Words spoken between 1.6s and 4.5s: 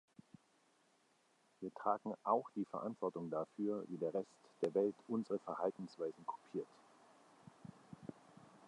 tragen auch die Verantwortung dafür, wie der Rest